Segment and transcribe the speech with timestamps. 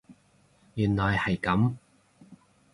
[0.73, 1.75] 原來係咁